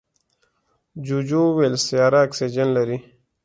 جوجو 1.05 1.41
وویل 1.49 1.75
سیاره 1.85 2.19
اکسیجن 2.25 2.67
لري. 2.77 2.97